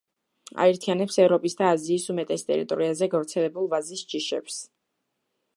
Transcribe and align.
აერთიანებს 0.63 1.17
ევროპის 1.25 1.57
და 1.59 1.67
აზიის 1.73 2.07
უმეტეს 2.15 2.47
ტერიტორიაზე 2.49 3.11
გავრცელებულ 3.15 3.73
ვაზის 3.75 4.05
ჯიშებს. 4.15 4.63